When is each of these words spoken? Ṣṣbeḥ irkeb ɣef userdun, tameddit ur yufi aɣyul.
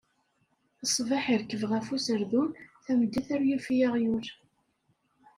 Ṣṣbeḥ 0.89 1.23
irkeb 1.33 1.61
ɣef 1.71 1.87
userdun, 1.95 2.49
tameddit 2.83 3.27
ur 3.35 3.41
yufi 3.49 3.75
aɣyul. 3.87 4.27